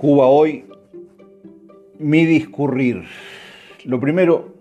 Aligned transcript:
Cuba 0.00 0.28
hoy, 0.28 0.64
mi 1.98 2.24
discurrir. 2.24 3.04
Lo 3.84 4.00
primero, 4.00 4.54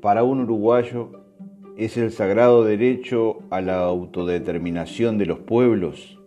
para 0.00 0.24
un 0.24 0.40
uruguayo, 0.40 1.10
es 1.76 1.98
el 1.98 2.10
sagrado 2.10 2.64
derecho 2.64 3.40
a 3.50 3.60
la 3.60 3.80
autodeterminación 3.80 5.18
de 5.18 5.26
los 5.26 5.38
pueblos, 5.40 6.18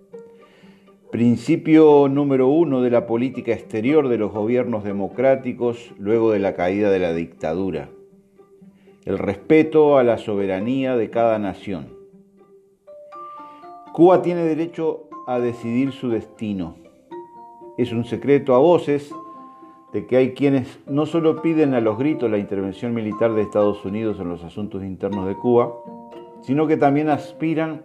principio 1.09 2.07
número 2.09 2.47
uno 2.49 2.83
de 2.83 2.91
la 2.91 3.07
política 3.07 3.53
exterior 3.53 4.07
de 4.07 4.19
los 4.19 4.31
gobiernos 4.31 4.83
democráticos 4.83 5.91
luego 5.97 6.31
de 6.31 6.37
la 6.37 6.53
caída 6.53 6.91
de 6.91 6.99
la 6.99 7.15
dictadura, 7.15 7.89
el 9.03 9.17
respeto 9.17 9.97
a 9.97 10.03
la 10.03 10.19
soberanía 10.19 10.95
de 10.95 11.09
cada 11.09 11.39
nación. 11.39 11.87
Cuba 13.93 14.21
tiene 14.21 14.43
derecho 14.43 15.09
a 15.25 15.39
decidir 15.39 15.91
su 15.91 16.09
destino 16.09 16.75
es 17.81 17.93
un 17.93 18.03
secreto 18.03 18.53
a 18.55 18.59
voces 18.59 19.15
de 19.93 20.05
que 20.05 20.17
hay 20.17 20.33
quienes 20.33 20.79
no 20.85 21.05
solo 21.05 21.41
piden 21.41 21.73
a 21.73 21.79
los 21.79 21.97
gritos 21.97 22.29
la 22.29 22.37
intervención 22.37 22.93
militar 22.93 23.33
de 23.33 23.41
Estados 23.41 23.85
Unidos 23.85 24.19
en 24.19 24.27
los 24.27 24.43
asuntos 24.43 24.83
internos 24.83 25.25
de 25.25 25.35
Cuba, 25.35 25.73
sino 26.41 26.67
que 26.67 26.75
también 26.75 27.07
aspiran 27.07 27.83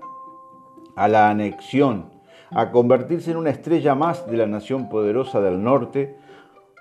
a 0.96 1.06
la 1.06 1.30
anexión, 1.30 2.06
a 2.50 2.72
convertirse 2.72 3.30
en 3.30 3.36
una 3.36 3.50
estrella 3.50 3.94
más 3.94 4.28
de 4.28 4.36
la 4.36 4.46
nación 4.46 4.88
poderosa 4.88 5.40
del 5.40 5.62
norte 5.62 6.16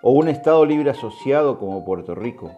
o 0.02 0.12
un 0.12 0.28
Estado 0.28 0.66
libre 0.66 0.90
asociado 0.90 1.60
como 1.60 1.86
Puerto 1.86 2.16
Rico. 2.16 2.52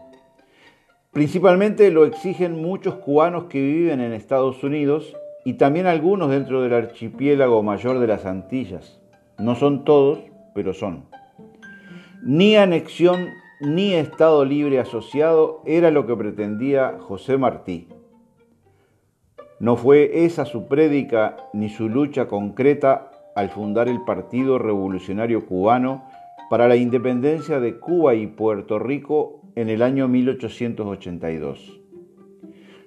Principalmente 1.11 1.91
lo 1.91 2.05
exigen 2.05 2.61
muchos 2.61 2.95
cubanos 2.95 3.45
que 3.45 3.61
viven 3.61 3.99
en 3.99 4.13
Estados 4.13 4.63
Unidos 4.63 5.15
y 5.43 5.53
también 5.53 5.85
algunos 5.85 6.29
dentro 6.29 6.61
del 6.61 6.73
archipiélago 6.73 7.61
mayor 7.61 7.99
de 7.99 8.07
las 8.07 8.25
Antillas. 8.25 9.01
No 9.37 9.55
son 9.55 9.83
todos, 9.83 10.19
pero 10.55 10.73
son. 10.73 11.03
Ni 12.23 12.55
anexión 12.55 13.29
ni 13.59 13.93
Estado 13.93 14.45
libre 14.45 14.79
asociado 14.79 15.61
era 15.65 15.91
lo 15.91 16.07
que 16.07 16.15
pretendía 16.15 16.97
José 16.99 17.37
Martí. 17.37 17.87
No 19.59 19.75
fue 19.75 20.25
esa 20.25 20.45
su 20.45 20.67
prédica 20.67 21.37
ni 21.53 21.69
su 21.69 21.89
lucha 21.89 22.27
concreta 22.27 23.11
al 23.35 23.49
fundar 23.49 23.89
el 23.89 24.01
Partido 24.03 24.57
Revolucionario 24.57 25.45
Cubano 25.45 26.05
para 26.49 26.67
la 26.67 26.77
independencia 26.77 27.59
de 27.59 27.77
Cuba 27.77 28.15
y 28.15 28.27
Puerto 28.27 28.79
Rico 28.79 29.41
en 29.55 29.69
el 29.69 29.81
año 29.81 30.07
1882. 30.07 31.81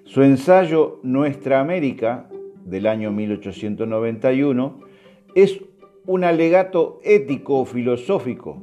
Su 0.04 0.22
ensayo 0.22 1.00
Nuestra 1.02 1.60
América 1.60 2.30
del 2.64 2.86
año 2.86 3.10
1891 3.12 4.80
es 5.34 5.60
un 6.08 6.24
alegato 6.24 7.00
ético 7.04 7.60
o 7.60 7.64
filosófico. 7.66 8.62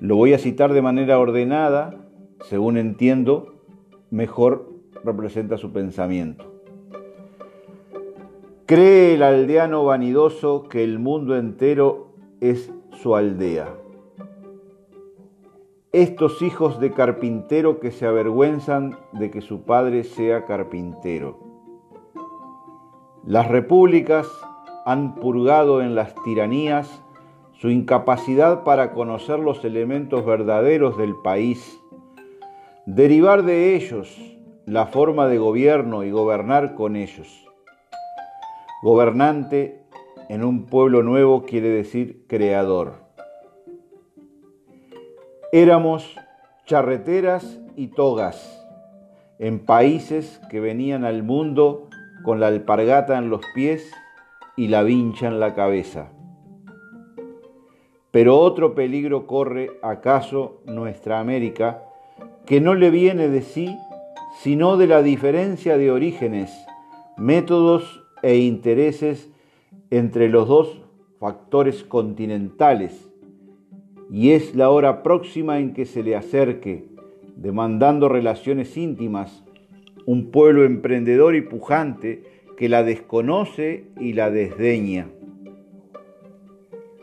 Lo 0.00 0.16
voy 0.16 0.32
a 0.32 0.38
citar 0.38 0.72
de 0.72 0.82
manera 0.82 1.16
ordenada, 1.20 2.08
según 2.40 2.76
entiendo, 2.76 3.54
mejor 4.10 4.68
representa 5.04 5.58
su 5.58 5.72
pensamiento. 5.72 6.44
Cree 8.66 9.14
el 9.14 9.22
aldeano 9.22 9.84
vanidoso 9.84 10.64
que 10.64 10.82
el 10.82 10.98
mundo 10.98 11.36
entero 11.36 12.14
es 12.40 12.72
su 12.90 13.14
aldea. 13.14 13.72
Estos 15.92 16.42
hijos 16.42 16.80
de 16.80 16.90
carpintero 16.90 17.78
que 17.78 17.92
se 17.92 18.06
avergüenzan 18.06 18.98
de 19.12 19.30
que 19.30 19.40
su 19.40 19.62
padre 19.62 20.02
sea 20.02 20.46
carpintero. 20.46 21.38
Las 23.24 23.46
repúblicas 23.46 24.26
han 24.84 25.14
purgado 25.14 25.82
en 25.82 25.94
las 25.94 26.14
tiranías 26.24 27.02
su 27.52 27.68
incapacidad 27.68 28.64
para 28.64 28.92
conocer 28.92 29.38
los 29.38 29.64
elementos 29.64 30.24
verdaderos 30.24 30.96
del 30.96 31.14
país, 31.16 31.78
derivar 32.86 33.42
de 33.42 33.74
ellos 33.74 34.16
la 34.64 34.86
forma 34.86 35.26
de 35.26 35.38
gobierno 35.38 36.04
y 36.04 36.10
gobernar 36.10 36.74
con 36.74 36.96
ellos. 36.96 37.46
Gobernante 38.82 39.82
en 40.30 40.44
un 40.44 40.64
pueblo 40.64 41.02
nuevo 41.02 41.42
quiere 41.42 41.68
decir 41.68 42.24
creador. 42.28 42.94
Éramos 45.52 46.16
charreteras 46.64 47.60
y 47.76 47.88
togas 47.88 48.64
en 49.38 49.58
países 49.58 50.40
que 50.50 50.60
venían 50.60 51.04
al 51.04 51.22
mundo 51.22 51.88
con 52.22 52.40
la 52.40 52.46
alpargata 52.46 53.18
en 53.18 53.28
los 53.28 53.40
pies 53.54 53.90
y 54.60 54.68
la 54.68 54.82
vincha 54.82 55.26
en 55.26 55.40
la 55.40 55.54
cabeza. 55.54 56.12
Pero 58.10 58.38
otro 58.38 58.74
peligro 58.74 59.26
corre 59.26 59.70
acaso 59.80 60.60
nuestra 60.66 61.18
América, 61.18 61.82
que 62.44 62.60
no 62.60 62.74
le 62.74 62.90
viene 62.90 63.28
de 63.28 63.40
sí, 63.40 63.74
sino 64.42 64.76
de 64.76 64.86
la 64.86 65.02
diferencia 65.02 65.78
de 65.78 65.90
orígenes, 65.90 66.52
métodos 67.16 68.04
e 68.20 68.36
intereses 68.36 69.30
entre 69.88 70.28
los 70.28 70.46
dos 70.46 70.82
factores 71.18 71.82
continentales, 71.82 73.10
y 74.10 74.32
es 74.32 74.54
la 74.54 74.68
hora 74.68 75.02
próxima 75.02 75.58
en 75.58 75.72
que 75.72 75.86
se 75.86 76.02
le 76.02 76.16
acerque, 76.16 76.84
demandando 77.34 78.10
relaciones 78.10 78.76
íntimas, 78.76 79.42
un 80.04 80.30
pueblo 80.30 80.64
emprendedor 80.64 81.34
y 81.34 81.40
pujante 81.40 82.24
que 82.60 82.68
la 82.68 82.82
desconoce 82.82 83.86
y 83.98 84.12
la 84.12 84.30
desdeña. 84.30 85.08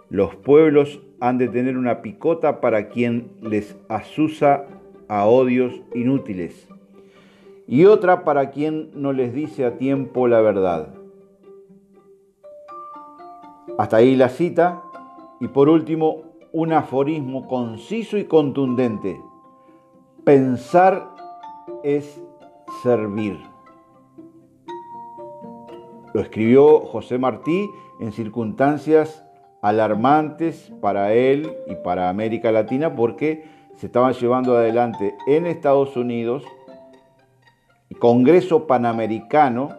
Los 0.07 0.35
pueblos 0.35 1.01
han 1.19 1.39
de 1.39 1.47
tener 1.47 1.79
una 1.79 2.03
picota 2.03 2.61
para 2.61 2.89
quien 2.89 3.31
les 3.41 3.75
asusa 3.89 4.65
a 5.07 5.25
odios 5.25 5.81
inútiles 5.95 6.67
y 7.65 7.85
otra 7.85 8.23
para 8.23 8.51
quien 8.51 8.91
no 8.93 9.13
les 9.13 9.33
dice 9.33 9.65
a 9.65 9.79
tiempo 9.79 10.27
la 10.27 10.41
verdad. 10.41 10.93
Hasta 13.79 13.97
ahí 13.97 14.15
la 14.15 14.29
cita 14.29 14.83
y 15.39 15.47
por 15.47 15.69
último 15.69 16.21
un 16.51 16.71
aforismo 16.71 17.47
conciso 17.47 18.15
y 18.19 18.25
contundente. 18.25 19.19
Pensar 20.23 21.15
es 21.83 22.21
servir. 22.83 23.56
Lo 26.17 26.23
escribió 26.23 26.79
José 26.79 27.19
Martí 27.19 27.69
en 27.99 28.11
circunstancias 28.11 29.23
alarmantes 29.61 30.73
para 30.81 31.13
él 31.13 31.53
y 31.67 31.75
para 31.75 32.09
América 32.09 32.51
Latina 32.51 32.95
porque 32.95 33.45
se 33.75 33.85
estaban 33.85 34.13
llevando 34.13 34.57
adelante 34.57 35.13
en 35.27 35.45
Estados 35.45 35.95
Unidos 35.95 36.43
el 37.91 37.99
Congreso 37.99 38.65
Panamericano 38.65 39.75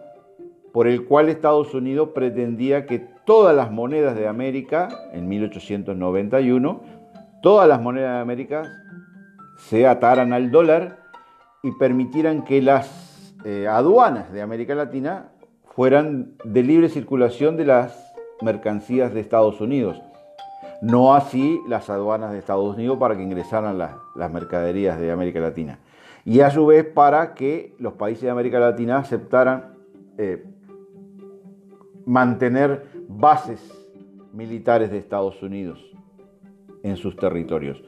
por 0.72 0.86
el 0.86 1.06
cual 1.06 1.28
Estados 1.28 1.74
Unidos 1.74 2.10
pretendía 2.14 2.86
que 2.86 3.00
todas 3.00 3.56
las 3.56 3.72
monedas 3.72 4.14
de 4.14 4.28
América, 4.28 4.88
en 5.12 5.26
1891, 5.26 6.80
todas 7.42 7.66
las 7.68 7.82
monedas 7.82 8.14
de 8.14 8.20
América 8.20 8.62
se 9.56 9.88
ataran 9.88 10.32
al 10.32 10.52
dólar 10.52 11.00
y 11.64 11.72
permitieran 11.72 12.44
que 12.44 12.62
las 12.62 13.34
eh, 13.44 13.66
aduanas 13.66 14.32
de 14.32 14.40
América 14.40 14.76
Latina 14.76 15.32
fueran 15.78 16.32
de 16.42 16.64
libre 16.64 16.88
circulación 16.88 17.56
de 17.56 17.64
las 17.64 18.12
mercancías 18.42 19.14
de 19.14 19.20
Estados 19.20 19.60
Unidos. 19.60 20.02
No 20.82 21.14
así 21.14 21.60
las 21.68 21.88
aduanas 21.88 22.32
de 22.32 22.38
Estados 22.40 22.74
Unidos 22.74 22.98
para 22.98 23.16
que 23.16 23.22
ingresaran 23.22 23.78
las, 23.78 24.32
mercaderías 24.32 24.98
de 24.98 25.12
América 25.12 25.38
Latina. 25.38 25.78
Y 26.24 26.40
a 26.40 26.50
su 26.50 26.66
vez 26.66 26.84
para 26.84 27.32
que 27.34 27.76
los 27.78 27.92
países 27.92 28.24
de 28.24 28.30
América 28.30 28.58
Latina 28.58 28.98
aceptaran 28.98 29.76
eh, 30.18 30.44
mantener 32.06 32.88
bases 33.06 33.60
militares 34.32 34.90
de 34.90 34.98
Estados 34.98 35.40
Unidos 35.44 35.78
en 36.82 36.96
sus 36.96 37.14
territorios. 37.14 37.80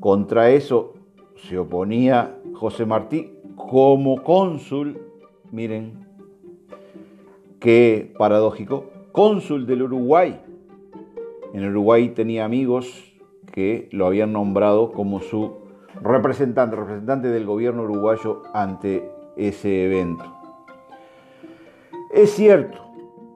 Contra 0.00 0.48
eso 0.48 0.94
se 1.36 1.58
oponía 1.58 2.38
José 2.54 2.86
Martí 2.86 3.34
como 3.54 4.22
cónsul, 4.22 4.98
miren, 5.52 6.07
Qué 7.60 8.14
paradójico, 8.16 8.84
cónsul 9.10 9.66
del 9.66 9.82
Uruguay. 9.82 10.40
En 11.52 11.68
Uruguay 11.68 12.10
tenía 12.10 12.44
amigos 12.44 13.12
que 13.52 13.88
lo 13.90 14.06
habían 14.06 14.32
nombrado 14.32 14.92
como 14.92 15.18
su 15.18 15.56
representante, 16.00 16.76
representante 16.76 17.26
del 17.26 17.46
gobierno 17.46 17.82
uruguayo 17.82 18.42
ante 18.54 19.10
ese 19.36 19.86
evento. 19.86 20.24
Es 22.14 22.30
cierto, 22.30 22.78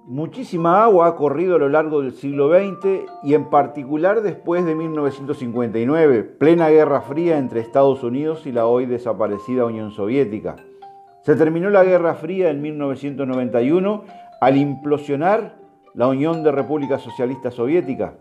muchísima 0.05 0.85
agua 0.85 1.09
ha 1.09 1.17
corrido 1.17 1.57
a 1.57 1.59
lo 1.59 1.69
largo 1.69 2.01
del 2.03 2.13
siglo 2.13 2.49
XX 2.49 3.11
y 3.25 3.35
en 3.35 3.51
particular 3.51 4.23
después 4.23 4.65
de 4.65 4.77
1959, 4.77 6.23
plena 6.23 6.69
guerra 6.69 7.01
fría 7.01 7.39
entre 7.39 7.59
Estados 7.59 8.05
Unidos 8.05 8.47
y 8.47 8.53
la 8.53 8.67
hoy 8.67 8.87
desaparecida 8.87 9.65
Unión 9.65 9.91
Soviética. 9.91 10.55
Se 11.23 11.37
terminó 11.37 11.71
la 11.71 11.85
Guerra 11.85 12.15
Fría 12.15 12.51
en 12.51 12.61
1991 12.61 14.05
al 14.41 14.57
implosionar 14.57 15.57
la 15.95 16.09
Unión 16.09 16.43
de 16.43 16.51
Repúblicas 16.51 17.01
Socialistas 17.01 17.55
Soviéticas. 17.55 18.15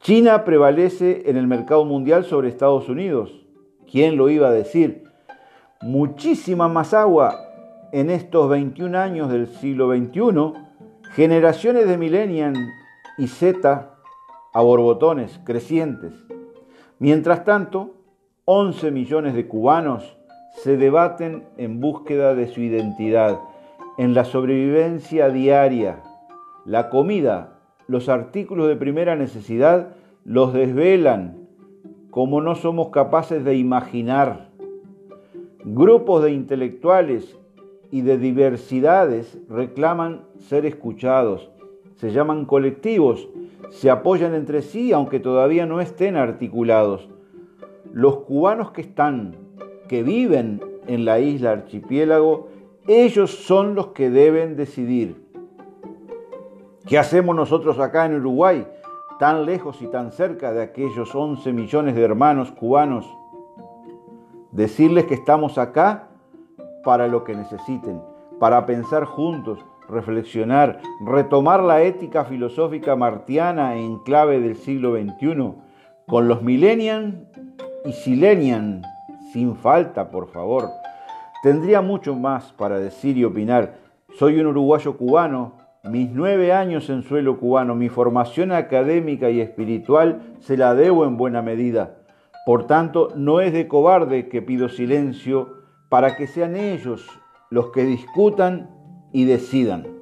China 0.00 0.44
prevalece 0.44 1.22
en 1.26 1.36
el 1.36 1.46
mercado 1.46 1.84
mundial 1.84 2.24
sobre 2.24 2.48
Estados 2.48 2.88
Unidos. 2.88 3.46
¿Quién 3.88 4.16
lo 4.16 4.28
iba 4.28 4.48
a 4.48 4.52
decir? 4.52 5.04
Muchísima 5.82 6.66
más 6.68 6.94
agua 6.94 7.38
en 7.92 8.10
estos 8.10 8.50
21 8.50 8.98
años 8.98 9.30
del 9.30 9.46
siglo 9.46 9.94
XXI. 9.94 10.52
Generaciones 11.12 11.86
de 11.86 11.96
millennials 11.96 12.58
y 13.18 13.28
Z 13.28 13.90
a 14.52 14.60
borbotones 14.60 15.40
crecientes. 15.44 16.12
Mientras 16.98 17.44
tanto, 17.44 17.94
11 18.46 18.90
millones 18.90 19.34
de 19.34 19.46
cubanos 19.46 20.16
se 20.54 20.76
debaten 20.76 21.44
en 21.56 21.80
búsqueda 21.80 22.34
de 22.34 22.46
su 22.46 22.60
identidad, 22.60 23.40
en 23.98 24.14
la 24.14 24.24
sobrevivencia 24.24 25.28
diaria. 25.28 26.02
La 26.64 26.88
comida, 26.88 27.58
los 27.86 28.08
artículos 28.08 28.68
de 28.68 28.76
primera 28.76 29.16
necesidad 29.16 29.94
los 30.24 30.54
desvelan 30.54 31.48
como 32.10 32.40
no 32.40 32.54
somos 32.54 32.88
capaces 32.90 33.44
de 33.44 33.56
imaginar. 33.56 34.48
Grupos 35.64 36.22
de 36.22 36.32
intelectuales 36.32 37.36
y 37.90 38.02
de 38.02 38.18
diversidades 38.18 39.38
reclaman 39.48 40.22
ser 40.38 40.64
escuchados, 40.64 41.50
se 41.96 42.12
llaman 42.12 42.44
colectivos, 42.44 43.28
se 43.70 43.90
apoyan 43.90 44.34
entre 44.34 44.62
sí 44.62 44.92
aunque 44.92 45.20
todavía 45.20 45.66
no 45.66 45.80
estén 45.80 46.16
articulados. 46.16 47.08
Los 47.92 48.18
cubanos 48.20 48.70
que 48.70 48.80
están, 48.80 49.36
que 49.88 50.02
viven 50.02 50.60
en 50.86 51.04
la 51.04 51.18
isla 51.18 51.52
archipiélago, 51.52 52.48
ellos 52.86 53.30
son 53.30 53.74
los 53.74 53.88
que 53.88 54.10
deben 54.10 54.56
decidir. 54.56 55.24
¿Qué 56.86 56.98
hacemos 56.98 57.34
nosotros 57.34 57.78
acá 57.78 58.04
en 58.04 58.16
Uruguay, 58.16 58.66
tan 59.18 59.46
lejos 59.46 59.80
y 59.80 59.86
tan 59.86 60.12
cerca 60.12 60.52
de 60.52 60.62
aquellos 60.62 61.14
11 61.14 61.52
millones 61.52 61.94
de 61.94 62.02
hermanos 62.02 62.50
cubanos? 62.52 63.06
Decirles 64.52 65.04
que 65.06 65.14
estamos 65.14 65.56
acá 65.56 66.08
para 66.84 67.08
lo 67.08 67.24
que 67.24 67.34
necesiten, 67.34 68.02
para 68.38 68.66
pensar 68.66 69.06
juntos, 69.06 69.64
reflexionar, 69.88 70.80
retomar 71.06 71.62
la 71.62 71.82
ética 71.82 72.24
filosófica 72.24 72.96
martiana 72.96 73.76
en 73.76 73.98
clave 74.00 74.40
del 74.40 74.56
siglo 74.56 74.94
XXI, 74.94 75.54
con 76.06 76.28
los 76.28 76.42
millennials 76.42 77.14
y 77.86 77.92
silenian, 77.92 78.82
sin 79.34 79.56
falta, 79.56 80.12
por 80.12 80.28
favor. 80.28 80.70
Tendría 81.42 81.82
mucho 81.82 82.14
más 82.14 82.52
para 82.52 82.78
decir 82.78 83.18
y 83.18 83.24
opinar. 83.24 83.78
Soy 84.16 84.38
un 84.38 84.46
uruguayo 84.46 84.96
cubano, 84.96 85.54
mis 85.82 86.08
nueve 86.12 86.52
años 86.52 86.88
en 86.88 87.02
suelo 87.02 87.40
cubano, 87.40 87.74
mi 87.74 87.88
formación 87.88 88.52
académica 88.52 89.30
y 89.30 89.40
espiritual 89.40 90.36
se 90.38 90.56
la 90.56 90.76
debo 90.76 91.04
en 91.04 91.16
buena 91.16 91.42
medida. 91.42 91.96
Por 92.46 92.68
tanto, 92.68 93.08
no 93.16 93.40
es 93.40 93.52
de 93.52 93.66
cobarde 93.66 94.28
que 94.28 94.40
pido 94.40 94.68
silencio 94.68 95.64
para 95.88 96.16
que 96.16 96.28
sean 96.28 96.54
ellos 96.54 97.04
los 97.50 97.70
que 97.72 97.82
discutan 97.82 98.70
y 99.12 99.24
decidan. 99.24 99.93